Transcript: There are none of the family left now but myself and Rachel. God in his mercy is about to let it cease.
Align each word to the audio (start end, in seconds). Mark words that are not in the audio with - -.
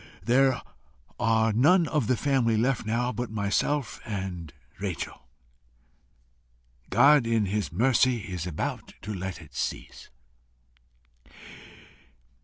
There 0.23 0.59
are 1.19 1.53
none 1.53 1.87
of 1.87 2.07
the 2.07 2.17
family 2.17 2.57
left 2.57 2.87
now 2.87 3.11
but 3.11 3.29
myself 3.29 4.01
and 4.03 4.51
Rachel. 4.79 5.27
God 6.89 7.27
in 7.27 7.45
his 7.45 7.71
mercy 7.71 8.21
is 8.21 8.47
about 8.47 8.95
to 9.03 9.13
let 9.13 9.39
it 9.43 9.53
cease. 9.53 10.09